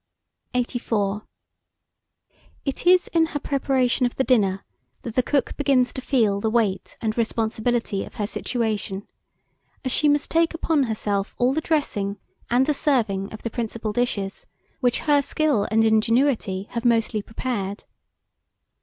[0.55, 1.27] 84.
[2.65, 4.65] IT IS IN HER PREPARATION OF THE DINNER
[5.03, 9.07] that the cook begins to feel the weight and responsibility of her situation,
[9.85, 12.17] as she must take upon herself all the dressing
[12.49, 14.47] and the serving of the principal dishes,
[14.79, 17.83] which her skill and ingenuity have mostly prepared.